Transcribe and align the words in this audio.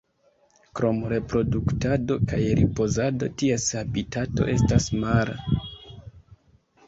Krom 0.77 1.01
reproduktado 1.11 2.15
kaj 2.31 2.39
ripozado, 2.59 3.29
ties 3.41 3.67
habitato 3.81 4.47
estas 4.53 4.87
mara. 5.03 5.37